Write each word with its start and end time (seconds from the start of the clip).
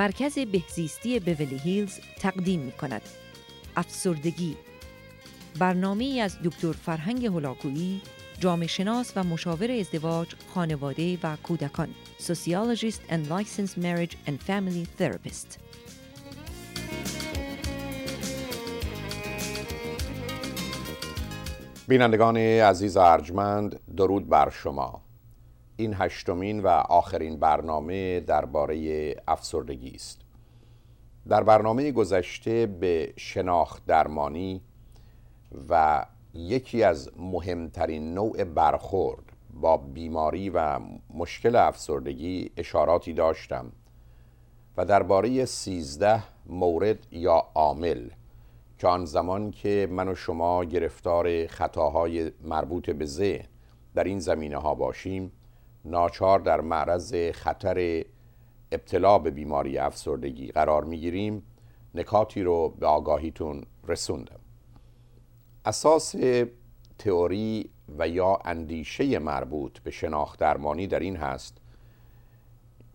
مرکز 0.00 0.38
بهزیستی 0.38 1.20
بیولی 1.20 1.58
هیلز 1.58 1.98
تقدیم 2.18 2.60
می 2.60 2.72
کند. 2.72 3.02
افسردگی. 3.76 4.56
برنامه 5.58 6.20
از 6.22 6.36
دکتر 6.44 6.72
فرهنگ 6.72 7.26
هلاکویی 7.26 8.00
جامعه 8.38 8.66
شناس 8.66 9.12
و 9.16 9.24
مشاور 9.24 9.70
ازدواج، 9.70 10.28
خانواده 10.54 11.18
و 11.22 11.36
کودکان. 11.36 11.88
Sociologist 12.18 13.00
and 13.10 13.30
Licensed 13.30 13.76
Marriage 13.76 14.14
and 14.26 14.38
Family 14.48 14.86
Therapist. 15.00 15.58
بینندگان 21.88 22.36
عزیز 22.36 22.96
ارجمند 22.96 23.80
درود 23.96 24.28
بر 24.28 24.50
شما. 24.50 25.09
این 25.80 25.94
هشتمین 25.98 26.60
و 26.60 26.68
آخرین 26.68 27.36
برنامه 27.36 28.20
درباره 28.20 29.16
افسردگی 29.28 29.90
است. 29.94 30.20
در 31.28 31.42
برنامه 31.42 31.92
گذشته 31.92 32.66
به 32.66 33.12
شناخت 33.16 33.86
درمانی 33.86 34.60
و 35.68 36.04
یکی 36.34 36.82
از 36.82 37.10
مهمترین 37.18 38.14
نوع 38.14 38.44
برخورد 38.44 39.22
با 39.54 39.76
بیماری 39.76 40.50
و 40.50 40.80
مشکل 41.14 41.56
افسردگی 41.56 42.50
اشاراتی 42.56 43.12
داشتم 43.12 43.72
و 44.76 44.84
درباره 44.84 45.44
سیزده 45.44 46.22
مورد 46.46 47.06
یا 47.10 47.46
عامل 47.54 48.08
که 48.78 48.88
آن 48.88 49.04
زمان 49.04 49.50
که 49.50 49.88
من 49.90 50.08
و 50.08 50.14
شما 50.14 50.64
گرفتار 50.64 51.46
خطاهای 51.46 52.32
مربوط 52.42 52.90
به 52.90 53.04
ذهن 53.04 53.46
در 53.94 54.04
این 54.04 54.18
زمینه 54.18 54.56
ها 54.56 54.74
باشیم 54.74 55.32
ناچار 55.84 56.38
در 56.38 56.60
معرض 56.60 57.14
خطر 57.32 58.04
ابتلا 58.72 59.18
به 59.18 59.30
بیماری 59.30 59.78
افسردگی 59.78 60.48
قرار 60.48 60.84
می‌گیریم 60.84 61.42
نکاتی 61.94 62.42
رو 62.42 62.68
به 62.68 62.86
آگاهیتون 62.86 63.64
رسوندم. 63.88 64.40
اساس 65.64 66.14
تئوری 66.98 67.70
و 67.98 68.08
یا 68.08 68.38
اندیشه 68.44 69.18
مربوط 69.18 69.78
به 69.78 69.90
شناخت 69.90 70.40
درمانی 70.40 70.86
در 70.86 71.00
این 71.00 71.16
هست 71.16 71.56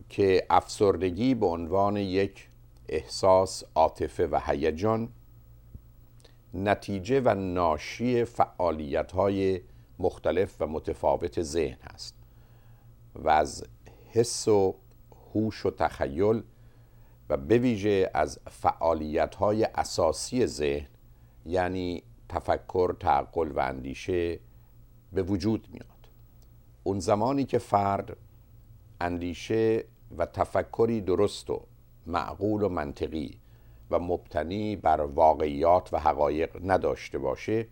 که 0.08 0.46
افسردگی 0.50 1.34
به 1.34 1.46
عنوان 1.46 1.96
یک 1.96 2.48
احساس 2.88 3.64
عاطفه 3.74 4.26
و 4.26 4.40
هیجان 4.46 5.08
نتیجه 6.54 7.20
و 7.20 7.34
ناشی 7.34 8.24
فعالیت 8.24 9.12
های 9.12 9.60
مختلف 9.98 10.56
و 10.60 10.66
متفاوت 10.66 11.42
ذهن 11.42 11.78
است 11.82 12.15
و 13.24 13.28
از 13.28 13.64
حس 14.12 14.48
و 14.48 14.74
هوش 15.34 15.66
و 15.66 15.70
تخیل 15.70 16.42
و 17.28 17.36
بویژه 17.36 18.10
از 18.14 18.38
فعالیت 18.50 19.34
های 19.34 19.64
اساسی 19.64 20.46
ذهن 20.46 20.88
یعنی 21.46 22.02
تفکر، 22.28 22.96
تعقل 23.00 23.52
و 23.52 23.58
اندیشه 23.58 24.40
به 25.12 25.22
وجود 25.22 25.68
میاد. 25.72 25.86
اون 26.82 27.00
زمانی 27.00 27.44
که 27.44 27.58
فرد 27.58 28.16
اندیشه 29.00 29.84
و 30.18 30.26
تفکری 30.26 31.00
درست 31.00 31.50
و 31.50 31.62
معقول 32.06 32.62
و 32.62 32.68
منطقی 32.68 33.40
و 33.90 33.98
مبتنی 33.98 34.76
بر 34.76 35.00
واقعیات 35.00 35.88
و 35.94 35.98
حقایق 35.98 36.70
نداشته 36.70 37.18
باشه 37.18 37.68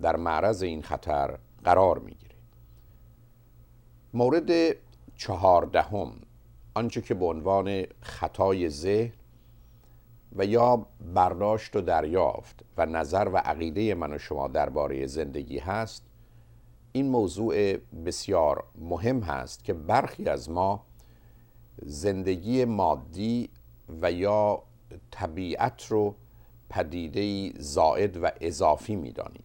در 0.00 0.16
معرض 0.16 0.62
این 0.62 0.82
خطر 0.82 1.38
قرار 1.64 1.98
می‌گیره. 1.98 2.33
مورد 4.14 4.76
چهاردهم 5.16 6.12
آنچه 6.74 7.00
که 7.00 7.14
به 7.14 7.24
عنوان 7.24 7.84
خطای 8.00 8.68
ذهن 8.68 9.12
و 10.36 10.44
یا 10.44 10.86
برداشت 11.14 11.76
و 11.76 11.80
دریافت 11.80 12.64
و 12.76 12.86
نظر 12.86 13.30
و 13.32 13.36
عقیده 13.36 13.94
من 13.94 14.12
و 14.12 14.18
شما 14.18 14.48
درباره 14.48 15.06
زندگی 15.06 15.58
هست 15.58 16.04
این 16.92 17.08
موضوع 17.08 17.76
بسیار 17.76 18.64
مهم 18.78 19.20
هست 19.20 19.64
که 19.64 19.72
برخی 19.72 20.28
از 20.28 20.50
ما 20.50 20.86
زندگی 21.82 22.64
مادی 22.64 23.48
و 24.02 24.12
یا 24.12 24.62
طبیعت 25.10 25.86
رو 25.86 26.14
پدیده 26.70 27.52
زائد 27.58 28.16
و 28.16 28.30
اضافی 28.40 28.96
می‌دانیم 28.96 29.44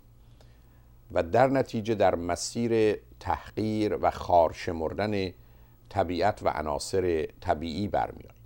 و 1.11 1.23
در 1.23 1.47
نتیجه 1.47 1.95
در 1.95 2.15
مسیر 2.15 2.99
تحقیر 3.19 3.97
و 4.01 4.11
خارشمردن 4.11 5.31
طبیعت 5.89 6.43
و 6.43 6.49
عناصر 6.49 7.27
طبیعی 7.41 7.87
برمیاییم 7.87 8.41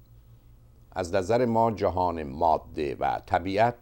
از 0.92 1.16
نظر 1.16 1.46
ما 1.46 1.72
جهان 1.72 2.24
ماده 2.24 2.96
و 2.96 3.20
طبیعت 3.26 3.76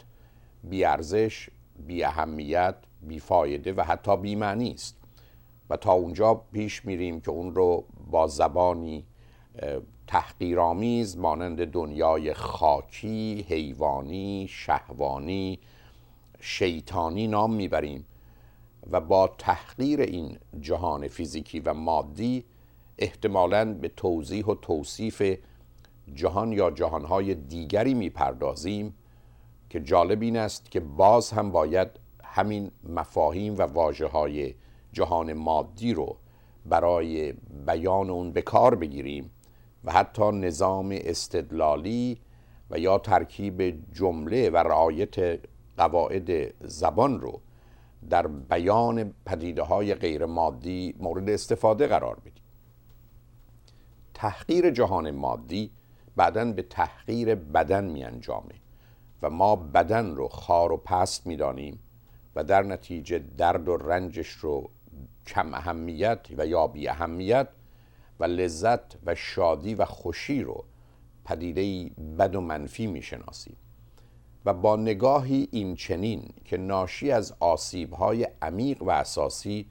بیارزش 0.63 1.49
بی 1.87 2.03
اهمیت 2.03 2.75
بیفایده 3.01 3.73
و 3.73 3.81
حتی 3.81 4.17
بیمعنی 4.17 4.71
است. 4.71 4.97
و 5.69 5.77
تا 5.77 5.91
اونجا 5.91 6.33
پیش 6.33 6.85
میریم 6.85 7.21
که 7.21 7.31
اون 7.31 7.55
رو 7.55 7.85
با 8.11 8.27
زبانی 8.27 9.05
تحقیرآمیز 10.07 11.17
مانند 11.17 11.65
دنیای 11.65 12.33
خاکی، 12.33 13.45
حیوانی، 13.49 14.47
شهوانی، 14.49 15.59
شیطانی 16.39 17.27
نام 17.27 17.53
می‌بریم. 17.53 18.05
و 18.91 19.01
با 19.01 19.27
تحقیر 19.37 20.01
این 20.01 20.37
جهان 20.59 21.07
فیزیکی 21.07 21.59
و 21.59 21.73
مادی 21.73 22.45
احتمالاً 22.97 23.73
به 23.73 23.87
توضیح 23.87 24.45
و 24.45 24.55
توصیف 24.55 25.37
جهان 26.13 26.51
یا 26.51 26.71
جهانهای 26.71 27.35
دیگری 27.35 27.93
می‌پردازیم 27.93 28.93
که 29.69 29.79
جالب 29.79 30.21
این 30.21 30.37
است 30.37 30.71
که 30.71 30.79
باز 30.79 31.31
هم 31.31 31.51
باید 31.51 31.87
همین 32.23 32.71
مفاهیم 32.83 33.57
و 33.57 33.61
واجه 33.61 34.07
های 34.07 34.53
جهان 34.93 35.33
مادی 35.33 35.93
رو 35.93 36.17
برای 36.65 37.33
بیان 37.65 38.09
اون 38.09 38.31
به 38.31 38.41
کار 38.41 38.75
بگیریم 38.75 39.31
و 39.83 39.91
حتی 39.91 40.31
نظام 40.31 40.97
استدلالی 41.01 42.17
و 42.69 42.79
یا 42.79 42.97
ترکیب 42.97 43.83
جمله 43.93 44.49
و 44.49 44.57
رعایت 44.57 45.39
قواعد 45.77 46.53
زبان 46.67 47.21
رو 47.21 47.41
در 48.09 48.27
بیان 48.27 49.13
پدیده 49.25 49.61
های 49.61 49.95
غیر 49.95 50.25
مادی 50.25 50.95
مورد 50.99 51.29
استفاده 51.29 51.87
قرار 51.87 52.15
بدیم. 52.19 52.43
تحقیر 54.13 54.71
جهان 54.71 55.11
مادی 55.11 55.71
بعدا 56.15 56.51
به 56.51 56.61
تحقیر 56.61 57.35
بدن 57.35 57.85
می 57.85 58.03
انجامه 58.03 58.55
و 59.21 59.29
ما 59.29 59.55
بدن 59.55 60.15
رو 60.15 60.27
خار 60.27 60.71
و 60.71 60.77
پست 60.77 61.27
می 61.27 61.35
دانیم 61.35 61.79
و 62.35 62.43
در 62.43 62.63
نتیجه 62.63 63.19
درد 63.37 63.69
و 63.69 63.77
رنجش 63.77 64.29
رو 64.29 64.69
کم 65.27 65.53
اهمیت 65.53 66.27
و 66.37 66.45
یا 66.45 66.67
بی 66.67 66.87
اهمیت 66.87 67.47
و 68.19 68.23
لذت 68.23 68.97
و 69.05 69.15
شادی 69.15 69.75
و 69.75 69.85
خوشی 69.85 70.43
رو 70.43 70.65
پدیده 71.25 71.91
بد 72.19 72.35
و 72.35 72.41
منفی 72.41 72.87
می 72.87 73.01
شناسیم 73.01 73.57
و 74.45 74.53
با 74.53 74.75
نگاهی 74.75 75.47
این 75.51 75.75
چنین 75.75 76.23
که 76.45 76.57
ناشی 76.57 77.11
از 77.11 77.33
های 77.99 78.27
عمیق 78.41 78.83
و 78.83 78.89
اساسی 78.89 79.65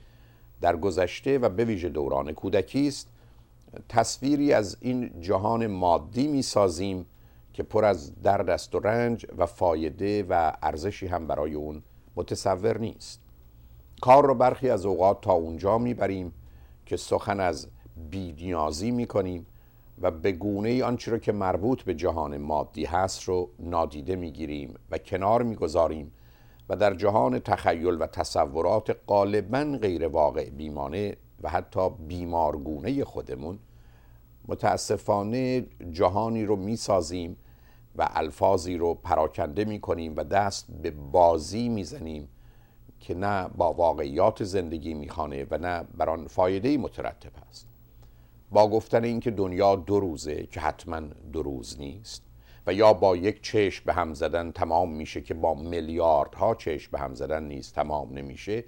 در 0.60 0.76
گذشته 0.76 1.38
و 1.38 1.48
به 1.48 1.64
ویژه 1.64 1.88
دوران 1.88 2.32
کودکی 2.32 2.88
است 2.88 3.08
تصویری 3.88 4.52
از 4.52 4.76
این 4.80 5.20
جهان 5.20 5.66
مادی 5.66 6.28
می 6.28 6.42
سازیم 6.42 7.06
که 7.52 7.62
پر 7.62 7.84
از 7.84 8.22
درد 8.22 8.50
است 8.50 8.74
و 8.74 8.78
رنج 8.78 9.26
و 9.36 9.46
فایده 9.46 10.22
و 10.22 10.52
ارزشی 10.62 11.06
هم 11.06 11.26
برای 11.26 11.54
اون 11.54 11.82
متصور 12.16 12.78
نیست. 12.78 13.20
کار 14.00 14.26
رو 14.26 14.34
برخی 14.34 14.70
از 14.70 14.86
اوقات 14.86 15.20
تا 15.20 15.32
اونجا 15.32 15.78
می‌بریم 15.78 16.32
که 16.86 16.96
سخن 16.96 17.40
از 17.40 17.68
بیدیازی 18.10 18.90
می‌کنیم 18.90 19.46
و 20.00 20.10
به 20.10 20.32
گونه 20.32 20.84
آنچه 20.84 21.10
رو 21.10 21.18
که 21.18 21.32
مربوط 21.32 21.82
به 21.82 21.94
جهان 21.94 22.38
مادی 22.38 22.84
هست 22.84 23.22
رو 23.22 23.50
نادیده 23.58 24.16
می‌گیریم 24.16 24.74
و 24.90 24.98
کنار 24.98 25.42
می‌گذاریم 25.42 26.12
و 26.68 26.76
در 26.76 26.94
جهان 26.94 27.38
تخیل 27.38 27.96
و 28.00 28.06
تصورات 28.06 28.96
غالبا 29.08 29.78
غیر 29.82 30.06
واقع 30.06 30.50
بیمانه 30.50 31.16
و 31.42 31.48
حتی 31.48 31.90
بیمارگونه 32.08 33.04
خودمون 33.04 33.58
متاسفانه 34.48 35.66
جهانی 35.90 36.44
رو 36.44 36.56
می‌سازیم 36.56 37.36
و 37.96 38.08
الفاظی 38.10 38.76
رو 38.76 38.94
پراکنده 38.94 39.64
می‌کنیم 39.64 40.16
و 40.16 40.24
دست 40.24 40.66
به 40.82 40.90
بازی 40.90 41.68
می‌زنیم 41.68 42.28
که 43.00 43.14
نه 43.14 43.48
با 43.48 43.72
واقعیات 43.72 44.44
زندگی 44.44 44.94
می‌خوانه 44.94 45.46
و 45.50 45.58
نه 45.58 45.84
بر 45.96 46.10
آن 46.10 46.28
مترتب 46.76 47.32
است 47.48 47.69
با 48.50 48.68
گفتن 48.68 49.04
اینکه 49.04 49.30
دنیا 49.30 49.76
دو 49.76 50.00
روزه 50.00 50.46
که 50.46 50.60
حتما 50.60 51.00
دو 51.32 51.42
روز 51.42 51.78
نیست 51.78 52.22
و 52.66 52.72
یا 52.72 52.92
با 52.92 53.16
یک 53.16 53.42
چشم 53.42 53.84
به 53.86 53.92
هم 53.92 54.14
زدن 54.14 54.52
تمام 54.52 54.92
میشه 54.92 55.20
که 55.20 55.34
با 55.34 55.54
میلیاردها 55.54 56.54
چشم 56.54 56.92
به 56.92 56.98
هم 56.98 57.14
زدن 57.14 57.44
نیست 57.44 57.74
تمام 57.74 58.12
نمیشه 58.12 58.64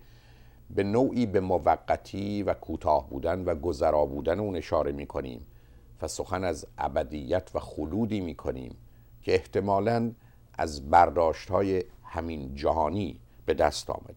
به 0.71 0.83
نوعی 0.83 1.27
به 1.27 1.41
موقتی 1.41 2.43
و 2.43 2.55
کوتاه 2.55 3.11
بودن 3.11 3.45
و 3.45 3.55
گذرا 3.55 4.07
بودن 4.07 4.41
اون 4.41 4.57
اشاره 4.57 4.93
می‌کنیم 4.93 5.47
و 6.03 6.09
سخن 6.09 6.45
از 6.45 6.67
ابدیت 6.79 7.51
و 7.55 7.59
خلودی 7.61 8.21
می 8.21 8.35
کنیم 8.35 8.77
که 9.23 9.35
احتمالا 9.35 10.13
از 10.59 10.91
برداشت 10.91 11.51
های 11.51 11.85
همین 12.05 12.55
جهانی 12.55 13.21
به 13.47 13.55
دست 13.55 13.91
آمده. 13.91 14.15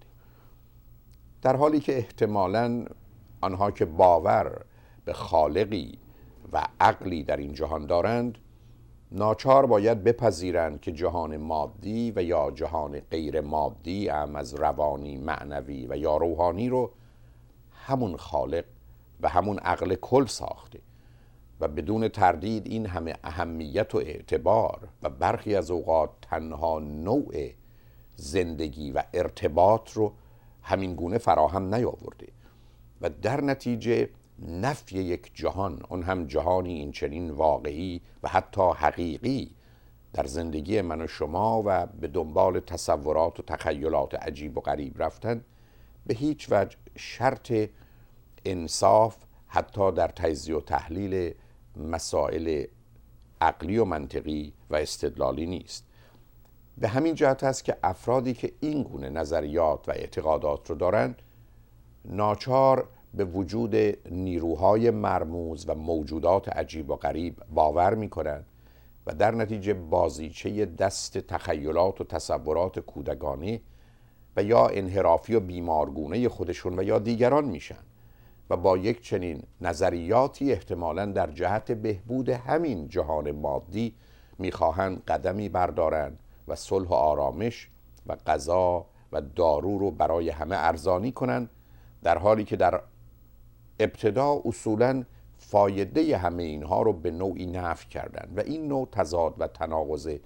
در 1.42 1.56
حالی 1.56 1.80
که 1.80 1.98
احتمالا 1.98 2.86
آنها 3.42 3.72
که 3.72 3.86
باور 3.86 4.66
به 5.06 5.14
خالقی 5.14 6.00
و 6.54 6.68
عقلی 6.80 7.24
در 7.24 7.38
این 7.38 7.54
جهان 7.54 7.86
دارند 7.86 8.38
ناچار 9.12 9.66
باید 9.66 10.04
بپذیرند 10.04 10.82
که 10.82 10.92
جهان 10.92 11.38
مادی 11.38 12.14
و 12.16 12.24
یا 12.24 12.52
جهان 12.52 13.00
غیر 13.00 13.42
مادی 13.42 14.08
هم 14.08 14.36
از 14.36 14.54
روانی 14.54 15.18
معنوی 15.18 15.88
و 15.88 15.98
یا 15.98 16.18
روحانی 16.18 16.70
رو 16.70 16.92
همون 17.72 18.18
خالق 18.18 18.66
و 19.22 19.30
همون 19.30 19.60
عقل 19.60 19.96
کل 19.96 20.26
ساخته 20.26 20.80
و 21.60 21.68
بدون 21.68 22.08
تردید 22.08 22.68
این 22.68 22.86
همه 22.86 23.16
اهمیت 23.24 23.96
و 23.96 23.98
اعتبار 23.98 24.88
و 25.04 25.10
برخی 25.10 25.56
از 25.56 25.72
اوقات 25.72 26.10
تنها 26.22 26.80
نوع 26.80 27.50
زندگی 28.16 28.92
و 28.92 29.04
ارتباط 29.14 29.92
رو 29.92 30.14
همین 30.62 30.96
گونه 30.96 31.18
فراهم 31.18 31.76
نیاورده 31.76 32.28
و 33.02 33.10
در 33.10 33.42
نتیجه 33.42 34.10
نفی 34.40 35.00
یک 35.00 35.32
جهان 35.34 35.82
اون 35.90 36.04
هم 36.04 36.26
جهانی 36.26 36.74
این 36.74 36.92
چنین 36.92 37.30
واقعی 37.30 38.02
و 38.24 38.30
حتی 38.30 38.62
حقیقی 38.62 39.56
در 40.14 40.26
زندگی 40.26 40.82
من 40.82 41.02
و 41.02 41.08
شما 41.08 41.64
و 41.66 41.86
به 41.86 42.08
دنبال 42.08 42.60
تصورات 42.60 43.40
و 43.40 43.44
تخیلات 43.44 44.16
عجیب 44.16 44.58
و 44.58 44.62
غریب 44.62 45.04
رفتن 45.04 45.44
به 46.06 46.14
هیچ 46.14 46.48
وجه 46.52 46.78
شرط 46.96 47.54
انصاف 48.46 49.18
حتی 49.48 49.92
در 49.92 50.08
تجزیه 50.08 50.56
و 50.56 50.62
تحلیل 50.62 51.34
مسائل 51.78 52.66
عقلی 53.42 53.78
و 53.78 53.86
منطقی 53.86 54.54
و 54.70 54.76
استدلالی 54.76 55.46
نیست. 55.46 55.86
به 56.78 56.88
همین 56.88 57.16
جهت 57.16 57.44
است 57.44 57.64
که 57.64 57.78
افرادی 57.84 58.34
که 58.34 58.54
این 58.60 58.84
گونه 58.84 59.10
نظریات 59.10 59.90
و 59.90 59.92
اعتقادات 59.92 60.70
رو 60.70 60.76
دارند 60.76 61.22
ناچار 62.06 62.90
به 63.18 63.26
وجود 63.26 63.76
نیروهای 64.12 64.92
مرموز 64.92 65.70
و 65.70 65.76
موجودات 65.76 66.50
عجیب 66.50 66.90
و 66.90 66.96
غریب 66.96 67.42
باور 67.54 67.96
می 67.96 68.10
کنند 68.10 68.46
و 69.08 69.14
در 69.14 69.32
نتیجه 69.32 69.74
بازیچه 69.74 70.66
دست 70.66 71.18
تخیلات 71.18 72.02
و 72.02 72.04
تصورات 72.04 72.80
کودگانه 72.80 73.62
و 74.38 74.44
یا 74.44 74.68
انحرافی 74.68 75.36
و 75.36 75.40
بیمارگونه 75.40 76.30
خودشون 76.30 76.80
و 76.80 76.84
یا 76.84 77.00
دیگران 77.00 77.46
میشن 77.46 77.84
و 78.50 78.58
با 78.58 78.78
یک 78.78 79.02
چنین 79.02 79.44
نظریاتی 79.62 80.52
احتمالا 80.52 81.06
در 81.06 81.32
جهت 81.32 81.72
بهبود 81.72 82.30
همین 82.30 82.88
جهان 82.88 83.32
مادی 83.32 83.96
می‌خواهند 84.40 85.04
قدمی 85.04 85.50
بردارند 85.50 86.20
و 86.48 86.56
صلح 86.56 86.88
و 86.88 86.94
آرامش 86.94 87.70
و 88.08 88.16
غذا 88.16 88.86
و 89.12 89.22
دارو 89.22 89.78
رو 89.78 89.92
برای 89.92 90.30
همه 90.30 90.56
ارزانی 90.60 91.12
کنند 91.12 91.50
در 92.04 92.18
حالی 92.18 92.44
که 92.44 92.56
در 92.56 92.82
ابتدا 93.80 94.42
اصولا 94.46 95.04
فایده 95.38 96.18
همه 96.18 96.44
اینها 96.44 96.82
رو 96.82 96.94
به 96.94 97.12
نوعی 97.12 97.46
نفی 97.46 97.88
کردن 97.88 98.34
و 98.36 98.40
این 98.40 98.68
نوع 98.68 98.88
تضاد 98.92 99.36
و 99.38 99.48
تناقض 99.48 100.18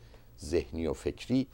ذهنی 0.42 0.88
و 0.88 0.94
فکری 0.94 1.48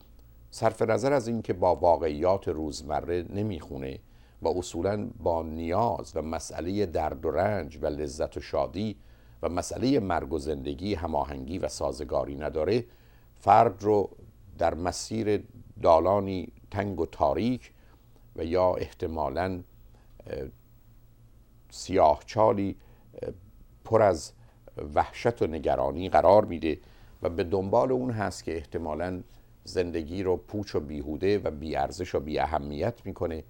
صرف 0.52 0.82
نظر 0.82 1.14
از 1.14 1.28
اینکه 1.28 1.54
با 1.54 1.76
واقعیات 1.76 2.48
روزمره 2.48 3.26
نمی‌خونه 3.30 4.00
و 4.42 4.48
اصولا 4.48 5.10
با 5.20 5.44
نیاز 5.44 6.12
و 6.16 6.22
مسئله 6.22 6.86
درد 6.86 7.26
و 7.26 7.32
رنج 7.32 7.80
و 7.82 7.86
لذت 7.86 8.38
و 8.38 8.40
شادی 8.40 8.96
و 9.44 9.50
مسئله 9.50 10.00
مرگ 10.00 10.34
و 10.34 10.40
زندگی 10.40 10.94
هماهنگی 10.94 11.58
و 11.58 11.68
سازگاری 11.68 12.36
نداره 12.36 12.86
فرد 13.36 13.84
رو 13.84 14.10
در 14.58 14.74
مسیر 14.74 15.44
دالانی 15.82 16.48
تنگ 16.72 17.00
و 17.00 17.06
تاریک 17.06 17.72
و 18.36 18.46
یا 18.46 18.76
احتمالا 18.76 19.62
سیاه 21.76 22.22
چالی 22.26 22.76
پر 23.86 24.02
از 24.02 24.32
وحشت 24.96 25.42
و 25.42 25.48
نگرانی 25.48 26.10
قرار 26.10 26.46
میده 26.46 26.80
و 27.22 27.30
به 27.30 27.44
دنبال 27.44 27.92
اون 27.92 28.12
هست 28.12 28.44
که 28.44 28.56
احتمالا 28.56 29.24
زندگی 29.64 30.24
رو 30.24 30.38
پوچ 30.38 30.76
و 30.76 30.80
بیهوده 30.80 31.40
و 31.40 31.52
بیارزش 31.52 32.16
و 32.16 32.20
بی 32.20 32.40
اهمیت 32.40 33.06
می‌کنه 33.06 33.44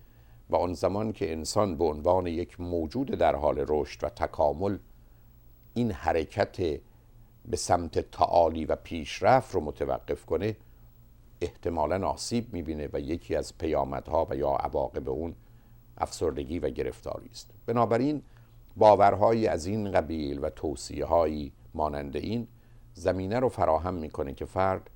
و 0.50 0.56
آن 0.56 0.74
زمان 0.74 1.12
که 1.12 1.32
انسان 1.32 1.78
به 1.78 1.84
عنوان 1.84 2.28
یک 2.28 2.60
موجود 2.60 3.08
در 3.08 3.36
حال 3.36 3.66
رشد 3.68 4.04
و 4.04 4.10
تکامل 4.10 4.78
این 5.74 5.92
حرکت 5.92 6.58
به 7.46 7.58
سمت 7.58 8.12
تعالی 8.12 8.66
و 8.66 8.76
پیشرفت 8.76 9.56
رو 9.56 9.62
متوقف 9.62 10.26
کنه 10.26 10.56
احتمالا 11.42 12.08
آسیب 12.08 12.54
می‌بینه 12.54 12.90
و 12.94 13.00
یکی 13.00 13.36
از 13.36 13.58
پیامدها 13.58 14.28
و 14.30 14.36
یا 14.36 14.50
عواقب 14.50 15.10
اون 15.10 15.36
افسردگی 15.98 16.60
و 16.60 16.70
گرفتاری 16.70 17.30
است. 17.32 17.52
بنابراین 17.66 18.22
باورهایی 18.78 19.48
از 19.48 19.66
این 19.66 19.92
قبیل 19.92 20.40
و 20.42 20.50
توصیه 20.50 21.06
هایی 21.06 21.52
مانند 21.74 22.16
این 22.16 22.48
زمینه 22.94 23.40
رو 23.40 23.50
فراهم 23.50 23.94
می‌کنه 23.94 24.34
که 24.34 24.46
فرد 24.46 24.90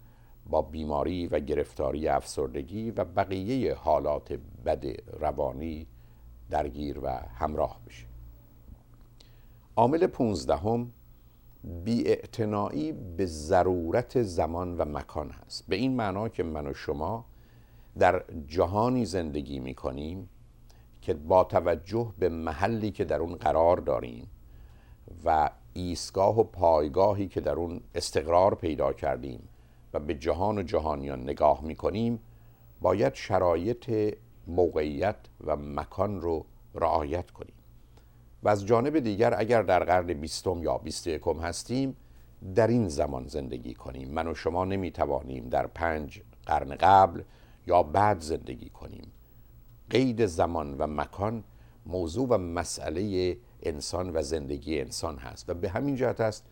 با 0.50 0.62
بیماری 0.62 1.28
و 1.28 1.40
گرفتاری 1.40 2.08
افسردگی 2.08 2.92
و 2.92 3.06
بقیه 3.06 3.74
حالات 3.74 4.34
بد 4.66 4.86
روانی 5.20 5.88
درگیر 6.50 7.00
و 7.00 7.08
همراه 7.10 7.80
بشه. 7.88 8.06
عامل 9.76 10.08
پونزدهم 10.08 10.92
بیاعتنایی 11.84 12.92
به 12.92 13.26
ضرورت 13.26 14.22
زمان 14.22 14.78
و 14.78 14.86
مکان 14.86 15.30
هست. 15.30 15.68
به 15.68 15.76
این 15.76 15.96
معنا 15.96 16.30
که 16.30 16.44
من 16.44 16.68
و 16.68 16.74
شما 16.74 17.26
در 18.00 18.24
جهانی 18.48 19.06
زندگی 19.06 19.60
می 19.60 19.76
کنیم 19.76 20.30
که 21.10 21.16
با 21.16 21.44
توجه 21.44 22.14
به 22.20 22.30
محلی 22.30 22.92
که 22.92 23.06
در 23.06 23.20
اون 23.20 23.36
قرار 23.36 23.78
داریم 23.78 24.28
و 25.26 25.50
ایستگاه 25.74 26.40
و 26.40 26.44
پایگاهی 26.44 27.28
که 27.28 27.42
در 27.42 27.52
اون 27.52 27.82
استقرار 27.96 28.56
پیدا 28.56 28.94
کردیم 28.94 29.50
و 29.94 30.00
به 30.00 30.14
جهان 30.14 30.58
و 30.58 30.64
جهانیان 30.64 31.24
نگاه 31.24 31.64
می 31.64 31.76
کنیم 31.76 32.20
باید 32.82 33.14
شرایط 33.14 34.16
موقعیت 34.48 35.16
و 35.44 35.56
مکان 35.56 36.22
رو 36.22 36.46
رعایت 36.76 37.32
کنیم. 37.32 37.56
و 38.44 38.50
از 38.50 38.66
جانب 38.66 39.00
دیگر 39.00 39.34
اگر 39.38 39.62
در 39.62 39.84
قرن 39.84 40.14
بیستم 40.14 40.64
یا 40.64 40.78
بیست 40.78 41.08
یکم 41.08 41.40
هستیم 41.40 41.96
در 42.56 42.68
این 42.68 42.88
زمان 42.88 43.28
زندگی 43.28 43.74
کنیم. 43.74 44.10
من 44.12 44.28
و 44.28 44.34
شما 44.34 44.66
نمی 44.66 44.92
توانیم 44.92 45.50
در 45.50 45.68
پنج 45.68 46.22
قرن 46.46 46.76
قبل 46.76 47.22
یا 47.68 47.84
بعد 47.84 48.20
زندگی 48.20 48.70
کنیم. 48.70 49.12
قید 49.90 50.26
زمان 50.26 50.78
و 50.78 50.88
مکان 50.88 51.44
موضوع 51.86 52.28
و 52.30 52.38
مسئله 52.38 53.38
انسان 53.64 54.16
و 54.16 54.22
زندگی 54.22 54.82
انسان 54.82 55.18
هست 55.18 55.50
و 55.50 55.54
به 55.54 55.70
همین 55.70 55.96
جهت 55.96 56.22
است 56.22 56.46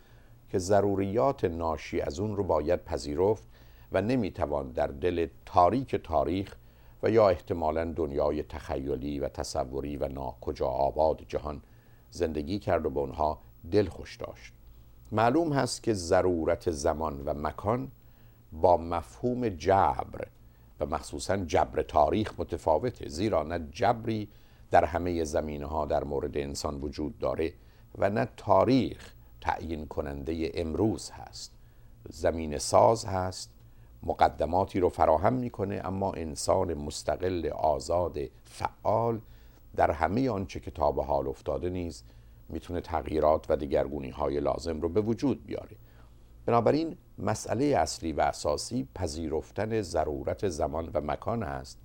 که 0.49 0.59
ضروریات 0.59 1.45
ناشی 1.45 2.01
از 2.01 2.19
اون 2.19 2.35
رو 2.35 2.43
باید 2.43 2.83
پذیرفت 2.83 3.43
و 3.91 4.01
نمی‌توان 4.01 4.71
در 4.71 4.87
دل 4.87 5.27
تاریک 5.45 5.95
تاریخ 5.95 6.55
و 7.03 7.09
یا 7.09 7.29
احتمالا 7.29 7.93
دنیای 7.95 8.43
تخیلی 8.43 9.19
و 9.19 9.29
تصوری 9.29 9.97
و 9.97 10.07
ناکجا 10.07 10.67
آباد 10.67 11.21
جهان 11.27 11.61
زندگی 12.11 12.59
کرد 12.59 12.85
و 12.85 12.89
به 12.89 12.99
اونها 12.99 13.39
دل 13.71 13.85
خوش 13.85 14.15
داشت. 14.15 14.53
معلوم 15.11 15.53
هست 15.53 15.83
که 15.83 15.93
ضرورت 15.93 16.71
زمان 16.71 17.21
و 17.25 17.33
مکان 17.33 17.91
با 18.51 18.77
مفهوم 18.77 19.49
جبر 19.49 20.27
و 20.79 20.85
مخصوصا 20.85 21.37
جبر 21.37 21.81
تاریخ 21.81 22.33
متفاوته 22.37 23.09
زیرا 23.09 23.43
نه 23.43 23.67
جبری 23.71 24.29
در 24.71 24.85
همه 24.85 25.23
زمینه 25.23 25.65
ها 25.65 25.85
در 25.85 26.03
مورد 26.03 26.37
انسان 26.37 26.81
وجود 26.81 27.19
داره 27.19 27.53
و 27.97 28.09
نه 28.09 28.27
تاریخ 28.37 29.13
تعیین 29.41 29.85
کننده 29.85 30.51
امروز 30.53 31.11
هست. 31.11 31.53
زمین 32.09 32.57
ساز 32.57 33.05
هست 33.05 33.49
مقدماتی 34.03 34.79
رو 34.79 34.89
فراهم 34.89 35.33
می‌کنه 35.33 35.81
اما 35.83 36.13
انسان 36.13 36.73
مستقل 36.73 37.49
آزاد 37.55 38.17
فعال 38.45 39.19
در 39.75 39.91
همه 39.91 40.29
آنچه 40.29 40.59
که 40.59 40.71
تا 40.71 40.91
به 40.91 41.03
حال 41.03 41.27
افتاده 41.27 41.69
نیز 41.69 42.03
می‌تونه 42.49 42.81
تغییرات 42.81 43.45
و 43.49 43.55
دگرگونی 43.55 44.09
های 44.09 44.39
لازم 44.39 44.81
رو 44.81 44.89
به 44.89 45.01
وجود 45.01 45.45
بیاره. 45.45 45.75
بنابراین 46.47 46.97
مسئله 47.17 47.65
اصلی 47.65 48.11
و 48.11 48.21
اساسی 48.21 48.87
پذیرفتن 48.95 49.81
ضرورت 49.81 50.49
زمان 50.49 50.89
و 50.93 51.01
مکان 51.01 51.43
است 51.43 51.79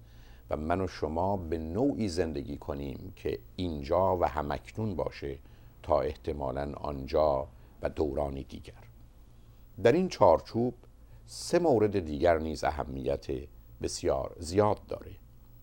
و 0.50 0.57
من 0.57 0.81
و 0.81 0.87
شما 0.87 1.37
به 1.37 1.59
نوعی 1.59 2.09
زندگی 2.09 2.57
کنیم 2.57 3.12
که 3.16 3.38
اینجا 3.57 4.16
و 4.16 4.25
همکنون 4.25 4.97
باشه 4.97 5.38
تا 5.83 6.00
احتمالا 6.00 6.73
آنجا 6.75 7.49
و 7.83 7.88
دورانی 7.88 8.45
دیگر. 8.45 8.83
در 9.83 9.92
این 9.92 10.09
چارچوب 10.09 10.75
سه 11.26 11.59
مورد 11.59 12.00
دیگر 12.00 12.38
نیز 12.38 12.64
اهمیت 12.64 13.26
بسیار 13.83 14.37
زیاد 14.38 14.87
داره. 14.87 15.12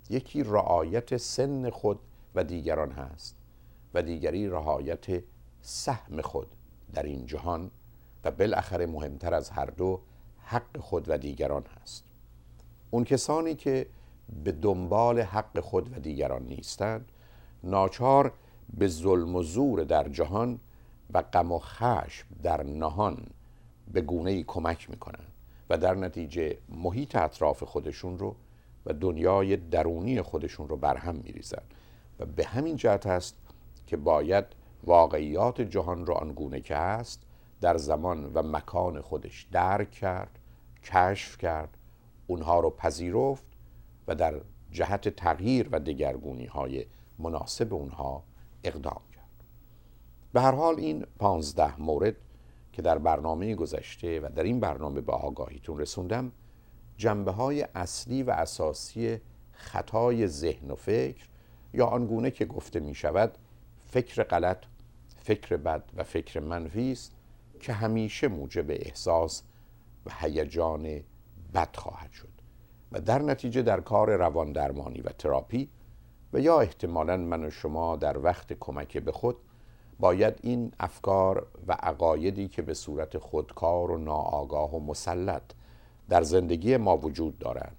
یکی 0.09 0.43
رعایت 0.43 1.17
سن 1.17 1.69
خود 1.69 1.99
و 2.35 2.43
دیگران 2.43 2.91
هست 2.91 3.35
و 3.93 4.01
دیگری 4.03 4.47
رعایت 4.47 5.23
سهم 5.61 6.21
خود 6.21 6.47
در 6.93 7.03
این 7.03 7.25
جهان 7.25 7.71
و 8.23 8.31
بالاخره 8.31 8.85
مهمتر 8.85 9.33
از 9.33 9.49
هر 9.49 9.65
دو 9.65 9.99
حق 10.37 10.77
خود 10.79 11.09
و 11.09 11.17
دیگران 11.17 11.63
هست. 11.81 12.03
اون 12.91 13.03
کسانی 13.03 13.55
که 13.55 13.87
به 14.43 14.51
دنبال 14.51 15.19
حق 15.19 15.59
خود 15.59 15.97
و 15.97 15.99
دیگران 15.99 16.43
نیستند 16.43 17.11
ناچار 17.63 18.33
به 18.73 18.87
ظلم 18.87 19.35
و 19.35 19.43
زور 19.43 19.83
در 19.83 20.09
جهان 20.09 20.59
و 21.13 21.21
غم 21.21 21.51
و 21.51 21.59
خشم 21.59 22.27
در 22.43 22.63
نهان 22.63 23.27
به 23.93 24.01
گونه 24.01 24.31
ای 24.31 24.43
کمک 24.43 24.89
می‌کنن 24.89 25.25
و 25.69 25.77
در 25.77 25.95
نتیجه 25.95 26.57
محیط 26.69 27.15
اطراف 27.15 27.63
خودشون 27.63 28.19
رو 28.19 28.35
و 28.85 28.93
دنیای 28.93 29.57
درونی 29.57 30.21
خودشون 30.21 30.67
رو 30.69 30.77
برهم 30.77 31.15
میریزن 31.15 31.61
و 32.19 32.25
به 32.25 32.45
همین 32.45 32.75
جهت 32.75 33.07
است 33.07 33.35
که 33.87 33.97
باید 33.97 34.45
واقعیات 34.83 35.61
جهان 35.61 36.05
را 36.05 36.15
آنگونه 36.15 36.61
که 36.61 36.75
هست 36.75 37.21
در 37.61 37.77
زمان 37.77 38.33
و 38.33 38.43
مکان 38.43 39.01
خودش 39.01 39.47
درک 39.51 39.91
کرد 39.91 40.39
کشف 40.83 41.37
کرد 41.37 41.77
اونها 42.27 42.59
رو 42.59 42.69
پذیرفت 42.69 43.45
و 44.07 44.15
در 44.15 44.41
جهت 44.71 45.09
تغییر 45.09 45.69
و 45.71 45.79
دگرگونی 45.79 46.45
های 46.45 46.85
مناسب 47.19 47.73
اونها 47.73 48.23
اقدام 48.63 49.01
کرد. 49.15 49.43
به 50.33 50.41
هر 50.41 50.51
حال 50.51 50.75
این 50.75 51.05
پانزده 51.19 51.81
مورد 51.81 52.15
که 52.73 52.81
در 52.81 52.97
برنامه 52.97 53.55
گذشته 53.55 54.19
و 54.19 54.29
در 54.35 54.43
این 54.43 54.59
برنامه 54.59 55.01
به 55.01 55.11
آگاهیتون 55.11 55.79
رسوندم 55.79 56.31
جنبه 56.97 57.31
های 57.31 57.67
اصلی 57.75 58.23
و 58.23 58.31
اساسی 58.31 59.19
خطای 59.51 60.27
ذهن 60.27 60.71
و 60.71 60.75
فکر 60.75 61.27
یا 61.73 61.85
آنگونه 61.85 62.31
که 62.31 62.45
گفته 62.45 62.79
می 62.79 62.95
شود 62.95 63.37
فکر 63.87 64.23
غلط 64.23 64.57
فکر 65.17 65.57
بد 65.57 65.83
و 65.95 66.03
فکر 66.03 66.39
منفی 66.39 66.91
است 66.91 67.15
که 67.59 67.73
همیشه 67.73 68.27
موجب 68.27 68.65
احساس 68.69 69.43
و 70.05 70.11
هیجان 70.19 70.99
بد 71.53 71.75
خواهد 71.75 72.11
شد. 72.11 72.29
و 72.91 73.01
در 73.01 73.21
نتیجه 73.21 73.61
در 73.61 73.79
کار 73.81 74.15
روان 74.15 74.51
درمانی 74.51 75.01
و 75.01 75.09
تراپی 75.09 75.69
و 76.33 76.39
یا 76.39 76.59
احتمالا 76.59 77.17
من 77.17 77.43
و 77.43 77.49
شما 77.49 77.95
در 77.95 78.17
وقت 78.17 78.53
کمک 78.53 78.97
به 78.97 79.11
خود 79.11 79.35
باید 79.99 80.39
این 80.41 80.71
افکار 80.79 81.47
و 81.67 81.73
عقایدی 81.73 82.47
که 82.47 82.61
به 82.61 82.73
صورت 82.73 83.17
خودکار 83.17 83.91
و 83.91 83.97
ناآگاه 83.97 84.75
و 84.75 84.79
مسلط 84.79 85.43
در 86.09 86.23
زندگی 86.23 86.77
ما 86.77 86.97
وجود 86.97 87.39
دارند 87.39 87.75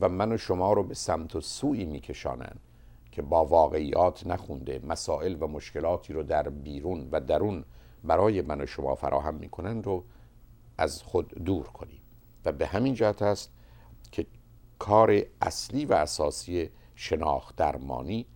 و 0.00 0.08
من 0.08 0.32
و 0.32 0.36
شما 0.36 0.72
رو 0.72 0.82
به 0.82 0.94
سمت 0.94 1.36
و 1.36 1.40
سوی 1.40 1.84
میکشانند 1.84 2.60
که 3.12 3.22
با 3.22 3.44
واقعیات 3.44 4.26
نخونده 4.26 4.80
مسائل 4.84 5.36
و 5.40 5.46
مشکلاتی 5.46 6.12
رو 6.12 6.22
در 6.22 6.48
بیرون 6.48 7.08
و 7.12 7.20
درون 7.20 7.64
برای 8.04 8.42
من 8.42 8.60
و 8.60 8.66
شما 8.66 8.94
فراهم 8.94 9.34
می‌کنند 9.34 9.86
رو 9.86 10.04
از 10.78 11.02
خود 11.02 11.28
دور 11.44 11.66
کنیم. 11.66 12.00
و 12.44 12.52
به 12.52 12.66
همین 12.66 12.94
جهت 12.94 13.22
است 13.22 13.50
که 14.12 14.26
کار 14.78 15.22
اصلی 15.42 15.84
و 15.84 15.92
اساسی 15.92 16.70
شناخت 16.94 17.56
درمانی 17.56 18.26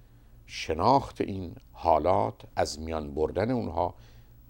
شناخت 0.46 1.20
این 1.20 1.56
حالات 1.72 2.34
از 2.56 2.80
میان 2.80 3.14
بردن 3.14 3.50
اونها 3.50 3.94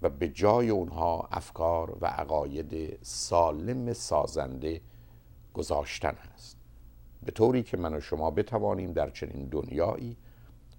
و 0.01 0.09
به 0.09 0.29
جای 0.29 0.69
اونها 0.69 1.27
افکار 1.31 1.97
و 2.01 2.05
عقاید 2.05 2.99
سالم 3.01 3.93
سازنده 3.93 4.81
گذاشتن 5.53 6.15
هست 6.15 6.57
به 7.23 7.31
طوری 7.31 7.63
که 7.63 7.77
من 7.77 7.93
و 7.93 7.99
شما 7.99 8.31
بتوانیم 8.31 8.93
در 8.93 9.09
چنین 9.09 9.45
دنیایی 9.45 10.17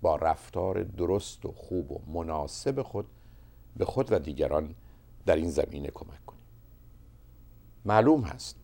با 0.03 0.17
رفتار 0.17 0.83
درست 0.83 1.47
و 1.47 1.53
خوب 1.53 1.93
و 1.93 2.01
مناسب 2.07 2.83
خود 2.83 3.07
به 3.77 3.85
خود 3.85 4.13
و 4.13 4.19
دیگران 4.19 4.75
در 5.27 5.37
این 5.37 5.51
زمینه 5.51 5.89
کمک 5.89 6.27
کنیم. 6.27 6.43
معلوم 7.85 8.23
هست 8.23 8.57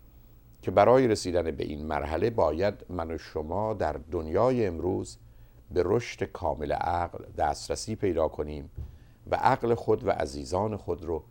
که 0.63 0.71
برای 0.71 1.09
رسیدن 1.09 1.51
به 1.51 1.65
این 1.65 1.87
مرحله 1.87 2.31
باید 2.31 2.75
من 2.89 3.11
و 3.11 3.19
شما 3.19 3.75
در 3.75 4.01
دنیای 4.11 4.67
امروز 4.67 5.19
به 5.71 5.83
رشد 5.85 6.25
کامل 6.25 6.73
عقل 6.73 7.25
دسترسی 7.39 7.97
پیدا 7.97 8.29
کنیم 8.29 8.71
و 9.31 9.37
عقل 9.37 9.75
خود 9.75 10.07
و 10.07 10.11
عزیزان 10.11 10.77
خود 10.77 11.05
رو 11.05 11.23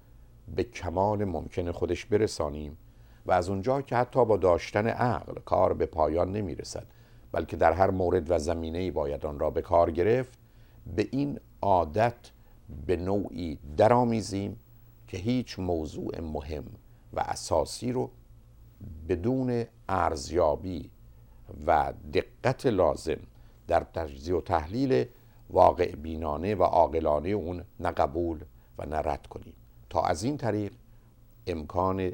به 0.55 0.63
کمال 0.63 1.25
ممکن 1.25 1.71
خودش 1.71 2.05
برسانیم 2.05 2.77
و 3.25 3.31
از 3.31 3.49
اونجا 3.49 3.81
که 3.81 3.95
حتی 3.95 4.25
با 4.25 4.37
داشتن 4.37 4.87
عقل 4.87 5.33
کار 5.45 5.73
به 5.73 5.85
پایان 5.85 6.31
نمی 6.31 6.55
رسد 6.55 6.85
بلکه 7.31 7.57
در 7.57 7.73
هر 7.73 7.89
مورد 7.89 8.31
و 8.31 8.39
زمینه 8.39 8.91
باید 8.91 9.25
آن 9.25 9.39
را 9.39 9.49
به 9.49 9.61
کار 9.61 9.91
گرفت 9.91 10.39
به 10.95 11.07
این 11.11 11.39
عادت 11.61 12.31
به 12.87 12.95
نوعی 12.95 13.59
درآمیزیم 13.77 14.59
که 15.07 15.17
هیچ 15.17 15.59
موضوع 15.59 16.21
مهم 16.21 16.65
و 17.13 17.19
اساسی 17.19 17.91
رو 17.91 18.11
بدون 19.09 19.65
ارزیابی 19.89 20.89
و 21.67 21.93
دقت 22.13 22.65
لازم 22.65 23.19
در 23.67 23.79
تجزیه 23.79 24.35
و 24.35 24.41
تحلیل 24.41 25.05
واقع 25.49 25.95
بینانه 25.95 26.55
و 26.55 26.63
عاقلانه 26.63 27.29
اون 27.29 27.63
نه 27.79 27.91
قبول 27.91 28.43
و 28.77 28.85
نه 28.85 28.97
رد 28.97 29.27
کنیم. 29.27 29.53
تا 29.89 30.01
از 30.01 30.23
این 30.23 30.37
طریق 30.37 30.73
امکان 31.47 32.11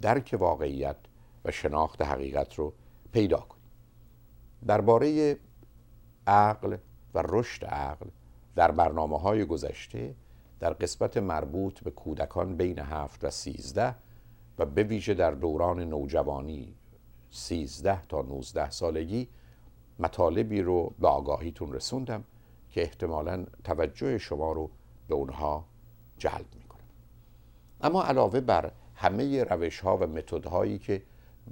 درک 0.00 0.36
واقعیت 0.38 0.96
و 1.44 1.50
شناخت 1.50 2.02
حقیقت 2.02 2.54
رو 2.54 2.72
پیدا 3.12 3.38
کنیم. 3.38 3.64
درباره 4.66 5.36
عقل 6.26 6.76
و 7.14 7.22
رشد 7.28 7.64
عقل 7.64 8.06
در 8.56 8.70
برنامه 8.70 9.18
های 9.18 9.44
گذشته 9.44 10.14
در 10.60 10.72
قسمت 10.72 11.16
مربوط 11.16 11.80
به 11.80 11.90
کودکان 11.90 12.56
بین 12.56 12.78
هفت 12.78 13.24
و 13.24 13.30
سیزده 13.30 13.94
و 14.58 14.66
به 14.66 14.82
ویژه 14.82 15.14
در 15.14 15.30
دوران 15.30 15.80
نوجوانی 15.80 16.74
سیزده 17.30 18.02
تا 18.02 18.22
نوزده 18.22 18.70
سالگی 18.70 19.28
مطالبی 19.98 20.62
رو 20.62 20.94
به 20.98 21.08
آگاهیتون 21.08 21.72
رسوندم 21.72 22.24
که 22.70 22.82
احتمالا 22.82 23.46
توجه 23.64 24.18
شما 24.18 24.52
رو 24.52 24.70
به 25.08 25.14
اونها 25.14 25.64
جلب 26.18 26.46
می‌کنه 26.54 26.82
اما 27.80 28.02
علاوه 28.02 28.40
بر 28.40 28.72
همه 28.94 29.44
روش 29.44 29.80
ها 29.80 29.96
و 29.96 30.06
متد 30.06 30.46
هایی 30.46 30.78
که 30.78 31.02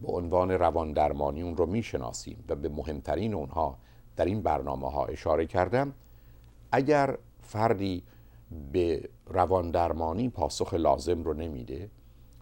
به 0.03 0.13
عنوان 0.13 0.51
روان 0.51 0.93
درمانی 0.93 1.43
اون 1.43 1.57
رو 1.57 1.67
می‌شناسیم 1.67 2.45
و 2.49 2.55
به 2.55 2.69
مهمترین 2.69 3.35
اونها 3.35 3.79
در 4.17 4.25
این 4.25 4.43
برنامه 4.43 4.91
ها 4.91 5.07
اشاره 5.07 5.47
کردم 5.47 5.95
اگر 6.73 7.19
فردی 7.41 8.03
به 8.73 9.09
روان 9.27 9.71
درمانی 9.71 10.29
پاسخ 10.29 10.75
لازم 10.75 11.23
رو 11.23 11.35
نمیده 11.35 11.91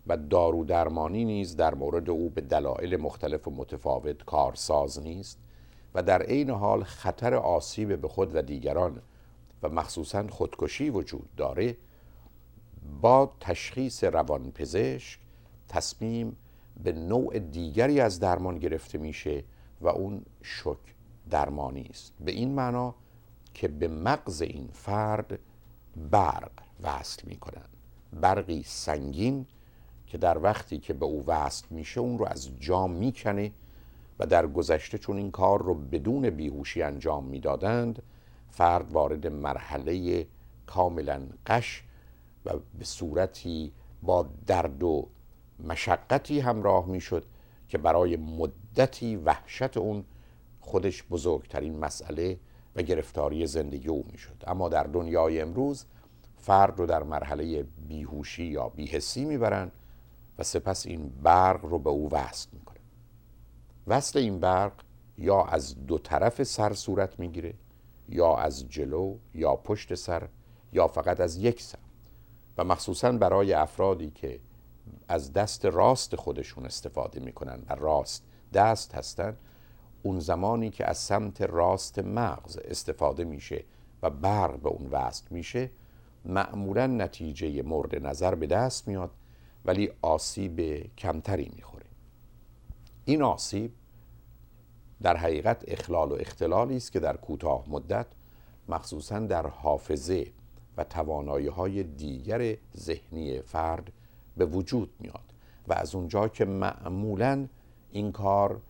و 0.07 0.17
دارو 0.17 0.65
درمانی 0.65 1.25
نیز 1.25 1.57
در 1.57 1.75
مورد 1.75 2.11
او 2.11 2.31
به 2.31 2.41
دلایل 2.41 2.97
مختلف 2.97 3.49
و 3.49 3.51
متفاوت 3.51 4.25
کارساز 4.25 5.03
نیست 5.03 5.39
و 5.95 6.03
در 6.03 6.23
عین 6.23 6.51
حال 6.51 6.85
خطر 6.85 7.35
آسیب 7.35 8.01
به 8.01 8.09
خود 8.09 8.35
و 8.35 8.43
دیگران 8.43 9.03
و 9.63 9.69
مخصوصا 9.69 10.27
خودکشی 10.29 10.91
وجود 10.91 11.29
داره 11.37 11.77
با 13.01 13.33
تشخیص 13.41 14.05
روانپزشک 14.05 15.21
تصمیم 15.69 16.37
به 16.83 16.93
نوع 16.93 17.39
دیگری 17.39 18.01
از 18.01 18.21
درمان 18.21 18.59
گرفته 18.59 18.99
میشه 18.99 19.45
و 19.81 19.89
اون 19.89 20.23
شک 20.43 20.79
درمانی 21.31 21.87
است. 21.91 22.13
به 22.21 22.33
این 22.33 22.55
معنا 22.55 22.95
که 23.61 23.69
به 23.69 23.89
مغز 23.89 24.43
این 24.43 24.69
فرد 24.73 25.39
برق 26.11 26.51
وصل 26.83 27.23
می‌کنن 27.27 27.69
برقی 28.13 28.63
سنگین 28.67 29.47
که 30.07 30.19
در 30.19 30.39
وقتی 30.39 30.79
که 30.79 30.93
به 30.93 31.07
او 31.07 31.25
وصل 31.27 31.67
میشه 31.71 32.01
اون 32.01 32.19
رو 32.19 32.27
از 32.27 32.51
جا 32.61 32.87
می‌کنه 32.87 33.53
و 34.19 34.27
در 34.27 34.47
گذشته 34.47 34.99
چون 34.99 35.17
این 35.17 35.31
کار 35.31 35.63
رو 35.63 35.75
بدون 35.75 36.31
بیهوشی 36.31 36.83
انجام 36.83 37.25
می‌دادند 37.25 38.03
فرد 38.51 38.93
وارد 38.93 39.27
مرحله 39.27 40.27
کاملا 40.67 41.23
قش 41.47 41.85
و 42.45 42.51
به 42.79 42.85
صورتی 42.85 43.73
با 44.03 44.29
درد 44.47 44.83
و 44.83 45.09
مشقتی 45.65 46.41
همراه 46.41 46.87
می‌شد 46.87 47.25
که 47.69 47.79
برای 47.79 48.17
مدتی 48.17 49.17
وحشت 49.17 49.77
اون 49.77 50.05
خودش 50.61 51.05
بزرگترین 51.11 51.79
مسئله 51.79 52.39
و 52.77 52.83
گرفتاری 52.83 53.47
زندگی 53.47 53.89
او 53.89 54.05
می‌شد. 54.13 54.45
اما 54.47 54.69
در 54.69 54.85
دنیای 54.85 55.41
امروز 55.41 55.85
فرد 56.37 56.79
رو 56.79 56.87
در 56.87 57.03
مرحله 57.03 57.63
بیهوشی 57.89 58.45
یا 58.45 58.69
بیهسی 58.69 59.25
می‌برند 59.25 59.73
و 60.39 60.43
سپس 60.43 60.87
این 60.87 61.09
برق 61.23 61.65
رو 61.65 61.79
به 61.79 61.91
او 61.91 62.11
وصل 62.11 62.49
می‌کنه. 62.53 62.81
وصل 63.87 64.19
این 64.19 64.41
برق 64.41 64.73
یا 65.19 65.45
از 65.45 65.87
دو 65.87 65.99
طرف 65.99 66.43
سر 66.43 66.73
صورت 66.73 67.19
می‌گیره 67.19 67.55
یا 68.09 68.37
از 68.37 68.69
جلو 68.69 69.17
یا 69.35 69.57
پشت 69.57 69.95
سر 69.95 70.29
یا 70.73 70.87
فقط 70.87 71.21
از 71.21 71.37
یک 71.37 71.63
سر. 71.63 71.79
و 72.59 72.65
مخصوصا 72.65 73.13
برای 73.13 73.53
افرادی 73.53 74.11
که 74.11 74.41
از 75.09 75.33
دست 75.33 75.65
راست 75.65 76.17
خودشون 76.17 76.67
استفاده 76.67 77.21
می‌کنن 77.21 77.63
و 77.69 77.75
راست 77.75 78.25
دست 78.53 78.95
هستن 78.95 79.37
اون 80.03 80.21
زمانی 80.21 80.71
که 80.71 80.91
از 80.91 80.99
سمت 80.99 81.43
راست 81.43 81.99
مغز 81.99 82.59
استفاده 82.59 83.25
میشه 83.25 83.65
و 84.03 84.11
برق 84.11 84.59
به 84.61 84.69
اون 84.69 84.91
وصل 84.91 85.25
میشه 85.31 85.71
معمولا 86.25 86.87
نتیجه 86.87 87.63
مورد 87.63 88.07
نظر 88.07 88.35
به 88.35 88.47
دست 88.47 88.89
میاد 88.89 89.11
ولی 89.65 89.91
آسیب 90.03 90.61
کمتری 90.99 91.51
می‌خوره. 91.57 91.87
این 93.05 93.23
آسیب 93.23 93.73
در 95.03 95.17
حقیقت 95.17 95.65
اخلال 95.69 96.13
و 96.13 96.15
اختلالی 96.15 96.77
است 96.77 96.93
که 96.93 97.01
در 97.01 97.17
کوتاه 97.17 97.65
مدت 97.69 98.07
مخصوصا 98.69 99.19
در 99.19 99.47
حافظه 99.47 100.27
و 100.77 100.85
توانایی 100.85 101.47
های 101.47 101.83
دیگر 101.83 102.57
ذهنی 102.77 103.41
فرد 103.41 103.93
به 104.37 104.47
وجود 104.47 104.91
میاد 105.01 105.35
و 105.69 105.73
از 105.73 105.95
اونجا 105.95 106.29
که 106.29 106.45
معمولا 106.45 107.47
این 107.93 108.13
کار 108.13 108.61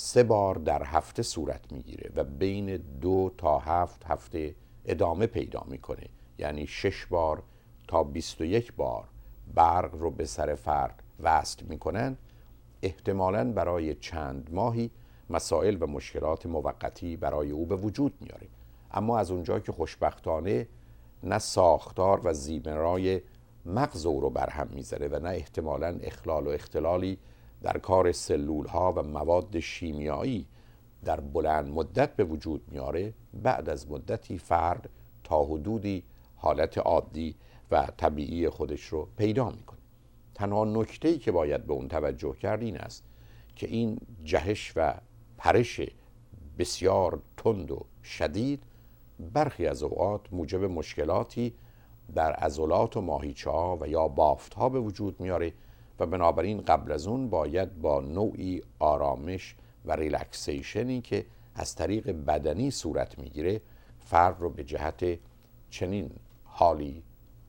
سه 0.00 0.22
بار 0.22 0.54
در 0.54 0.82
هفته 0.82 1.22
صورت 1.22 1.72
می‌گیره 1.72 2.10
و 2.16 2.24
بین 2.24 2.76
دو 2.76 3.30
تا 3.38 3.58
هفت 3.58 4.04
هفته 4.06 4.54
ادامه 4.84 5.26
پیدا 5.26 5.64
می‌کنه. 5.66 6.06
یعنی 6.38 6.66
شش 6.66 7.06
بار 7.06 7.42
تا 7.88 8.02
بیست 8.02 8.40
و 8.40 8.44
یک 8.44 8.72
بار 8.72 9.08
برق 9.54 9.94
رو 9.94 10.10
به 10.10 10.24
سر 10.24 10.54
فرد 10.54 11.02
وصل 11.20 11.64
می‌کنن. 11.64 12.16
احتمالا 12.82 13.52
برای 13.52 13.94
چند 13.94 14.50
ماهی 14.52 14.90
مسائل 15.30 15.76
و 15.80 15.86
مشکلات 15.86 16.46
موقتی 16.46 17.16
برای 17.16 17.50
او 17.50 17.66
به 17.66 17.76
وجود 17.76 18.12
میاره 18.20 18.46
اما 18.90 19.18
از 19.18 19.30
اونجا 19.30 19.60
که 19.60 19.72
خوشبختانه 19.72 20.68
نه 21.22 21.38
ساختار 21.38 22.20
و 22.24 22.32
زیبرای 22.32 23.20
مغز 23.66 24.06
او 24.06 24.20
رو 24.20 24.30
برهم 24.30 24.68
می‌ذاره 24.74 25.08
و 25.08 25.18
نه 25.18 25.28
احتمالا 25.28 25.98
اخلال 26.02 26.46
و 26.46 26.50
اختلالی 26.50 27.18
در 27.62 27.78
کار 27.78 28.12
سلول 28.12 28.66
ها 28.66 28.92
و 28.92 29.02
مواد 29.02 29.60
شیمیایی 29.60 30.46
در 31.04 31.20
بلند 31.20 31.72
مدت 31.72 32.16
به 32.16 32.24
وجود 32.24 32.62
میاره 32.68 33.14
بعد 33.34 33.68
از 33.68 33.90
مدتی 33.90 34.38
فرد 34.38 34.90
تا 35.24 35.44
حدودی 35.44 36.02
حالت 36.36 36.78
عادی 36.78 37.34
و 37.70 37.86
طبیعی 37.96 38.48
خودش 38.48 38.84
رو 38.84 39.08
پیدا 39.16 39.50
می‌کنه. 39.50 39.78
تنها 40.34 40.64
نکته 40.64 41.18
که 41.18 41.32
باید 41.32 41.66
به 41.66 41.72
اون 41.72 41.88
توجه 41.88 42.32
کرد 42.32 42.62
این 42.62 42.76
است 42.76 43.04
که 43.56 43.66
این 43.66 43.98
جهش 44.24 44.72
و 44.76 44.94
پرش 45.38 45.80
بسیار 46.58 47.22
تند 47.36 47.70
و 47.70 47.84
شدید 48.02 48.62
برخی 49.32 49.66
از 49.66 49.82
اوقات 49.82 50.32
موجب 50.32 50.64
مشکلاتی 50.64 51.54
در 52.14 52.32
عضلات 52.32 52.96
و 52.96 53.00
ماهیچه 53.00 53.50
ها 53.50 53.78
و 53.80 53.88
یا 53.88 54.08
بافت 54.08 54.54
ها 54.54 54.68
به 54.68 54.80
وجود 54.80 55.20
میاره 55.20 55.52
و 55.98 56.06
بنابراین 56.06 56.60
قبل 56.60 56.92
از 56.92 57.06
اون 57.06 57.30
باید 57.30 57.80
با 57.80 58.00
نوعی 58.00 58.62
آرامش 58.78 59.56
و 59.84 59.92
ریلکسیشنی 59.92 61.00
که 61.00 61.26
از 61.54 61.74
طریق 61.74 62.10
بدنی 62.10 62.70
صورت 62.70 63.18
می‌گیره 63.18 63.60
فرد 63.98 64.40
رو 64.40 64.50
به 64.50 64.64
جهت 64.64 65.18
چنین 65.70 66.10
حالی 66.44 67.02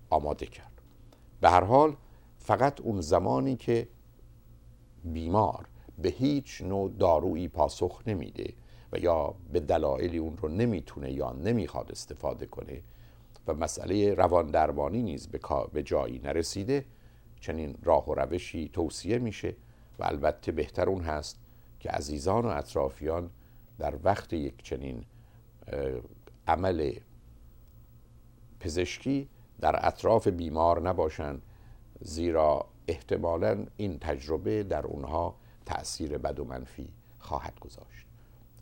آماده 0.09 0.45
کرد. 0.45 0.81
به 1.41 1.49
هر 1.49 1.63
حال 1.63 1.95
فقط 2.37 2.81
اون 2.81 3.01
زمانی 3.01 3.55
که 3.55 3.87
بیمار 5.03 5.65
به 5.97 6.09
هیچ 6.09 6.61
نوع 6.61 6.91
دارویی 6.99 7.47
پاسخ 7.47 8.01
نمیده 8.07 8.53
و 8.91 8.97
یا 8.99 9.35
به 9.53 9.59
دلایلی 9.59 10.17
اون 10.17 10.37
رو 10.37 10.49
نمی‌تونه 10.49 11.11
یا 11.11 11.31
نمی‌خواد 11.31 11.91
استفاده 11.91 12.45
کنه 12.45 12.81
و 13.47 13.53
مسئله 13.53 14.13
روان 14.13 14.47
درمانی 14.47 15.01
نیز 15.01 15.27
به 15.73 15.83
جایی 15.83 16.19
نرسیده 16.23 16.85
چنین 17.39 17.75
راه 17.83 18.09
و 18.09 18.13
روشی 18.13 18.69
توصیه 18.73 19.17
میشه 19.17 19.55
و 19.99 20.03
البته 20.03 20.51
بهتر 20.51 20.89
اون 20.89 21.01
هست 21.01 21.39
که 21.79 21.89
عزیزان 21.89 22.45
و 22.45 22.47
اطرافیان 22.47 23.29
در 23.79 23.95
وقت 24.03 24.33
یک 24.33 24.63
چنین 24.63 25.05
عمل 26.47 26.93
پزشکی 28.59 29.29
در 29.61 29.87
اطراف 29.87 30.27
بیمار 30.27 30.81
نباشند 30.81 31.41
زیرا 32.01 32.65
احتمالا 32.87 33.65
این 33.77 33.99
تجربه 33.99 34.63
در 34.63 34.85
اونها 34.85 35.35
تأثیر 35.65 36.17
بد 36.17 36.39
و 36.39 36.45
منفی 36.45 36.89
خواهد 37.19 37.59
گذاشت. 37.59 38.07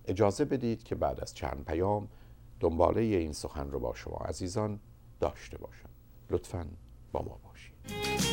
اجازه 0.06 0.46
بدید 0.46 0.84
که 0.84 0.96
بعد 0.96 1.20
از 1.20 1.34
چند 1.34 1.66
پیام 1.66 2.08
دنباله 2.60 3.02
این 3.02 3.34
سخن 3.34 3.72
رو 3.72 3.80
با 3.80 3.94
شما 3.94 4.18
عزیزان 4.18 4.80
داشته 5.20 5.58
باشم. 5.58 5.90
لطفا 6.30 6.68
با 7.12 7.22
ما 7.22 7.40
باشید. 7.44 8.27